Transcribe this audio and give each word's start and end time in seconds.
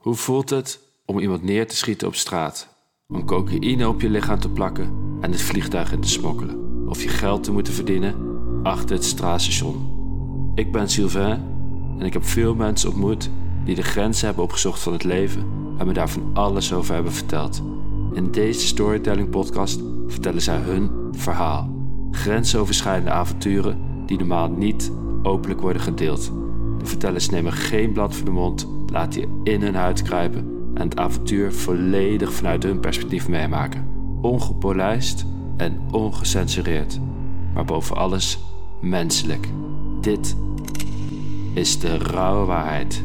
Hoe 0.00 0.14
voelt 0.14 0.50
het 0.50 0.80
om 1.04 1.18
iemand 1.18 1.42
neer 1.42 1.68
te 1.68 1.76
schieten 1.76 2.08
op 2.08 2.14
straat? 2.14 2.68
Om 3.08 3.24
cocaïne 3.24 3.88
op 3.88 4.00
je 4.00 4.10
lichaam 4.10 4.38
te 4.40 4.48
plakken 4.48 4.92
en 5.20 5.32
het 5.32 5.42
vliegtuig 5.42 5.92
in 5.92 6.00
te 6.00 6.08
smokkelen? 6.08 6.88
Of 6.88 7.02
je 7.02 7.08
geld 7.08 7.44
te 7.44 7.52
moeten 7.52 7.72
verdienen 7.72 8.14
achter 8.62 8.96
het 8.96 9.04
straatstation? 9.04 10.52
Ik 10.54 10.72
ben 10.72 10.88
Sylvain 10.88 11.40
en 11.98 12.06
ik 12.06 12.12
heb 12.12 12.24
veel 12.24 12.54
mensen 12.54 12.88
ontmoet 12.88 13.30
die 13.64 13.74
de 13.74 13.82
grenzen 13.82 14.26
hebben 14.26 14.44
opgezocht 14.44 14.80
van 14.80 14.92
het 14.92 15.04
leven 15.04 15.46
en 15.78 15.86
me 15.86 15.92
daar 15.92 16.10
van 16.10 16.30
alles 16.32 16.72
over 16.72 16.94
hebben 16.94 17.12
verteld. 17.12 17.62
In 18.12 18.30
deze 18.30 18.66
storytelling 18.66 19.30
podcast 19.30 19.80
vertellen 20.06 20.42
zij 20.42 20.58
hun 20.58 20.90
verhaal. 21.12 21.70
Grensoverschrijdende 22.10 23.10
avonturen 23.10 23.78
die 24.06 24.18
normaal 24.18 24.48
niet 24.48 24.92
openlijk 25.22 25.60
worden 25.60 25.82
gedeeld. 25.82 26.32
De 26.78 26.86
vertellers 26.86 27.30
nemen 27.30 27.52
geen 27.52 27.92
blad 27.92 28.14
voor 28.14 28.24
de 28.24 28.30
mond, 28.30 28.68
laten 28.90 29.20
je 29.20 29.50
in 29.52 29.62
hun 29.62 29.74
huid 29.74 30.02
kruipen 30.02 30.72
en 30.74 30.82
het 30.82 30.96
avontuur 30.96 31.52
volledig 31.52 32.32
vanuit 32.32 32.62
hun 32.62 32.80
perspectief 32.80 33.28
meemaken. 33.28 33.86
Ongepolijst 34.20 35.26
en 35.56 35.80
ongecensureerd, 35.90 37.00
maar 37.54 37.64
boven 37.64 37.96
alles 37.96 38.38
menselijk. 38.80 39.48
Dit 40.00 40.36
is 41.54 41.78
de 41.78 41.98
rauwe 41.98 42.46
waarheid. 42.46 43.04